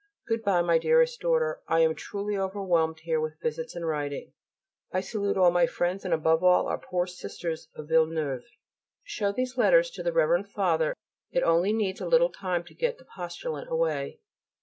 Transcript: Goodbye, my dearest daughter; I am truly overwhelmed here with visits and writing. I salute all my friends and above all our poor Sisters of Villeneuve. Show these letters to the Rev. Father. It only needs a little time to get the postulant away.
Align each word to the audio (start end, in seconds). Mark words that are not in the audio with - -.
Goodbye, 0.27 0.63
my 0.63 0.79
dearest 0.79 1.19
daughter; 1.19 1.61
I 1.67 1.81
am 1.81 1.93
truly 1.93 2.35
overwhelmed 2.35 3.01
here 3.01 3.19
with 3.21 3.39
visits 3.39 3.75
and 3.75 3.85
writing. 3.85 4.33
I 4.91 4.99
salute 5.01 5.37
all 5.37 5.51
my 5.51 5.67
friends 5.67 6.03
and 6.03 6.11
above 6.11 6.43
all 6.43 6.65
our 6.65 6.79
poor 6.79 7.05
Sisters 7.05 7.67
of 7.75 7.87
Villeneuve. 7.87 8.49
Show 9.03 9.31
these 9.31 9.57
letters 9.59 9.91
to 9.91 10.01
the 10.01 10.11
Rev. 10.11 10.49
Father. 10.49 10.95
It 11.29 11.43
only 11.43 11.71
needs 11.71 12.01
a 12.01 12.07
little 12.07 12.31
time 12.31 12.63
to 12.63 12.73
get 12.73 12.97
the 12.97 13.05
postulant 13.05 13.69
away. 13.69 14.19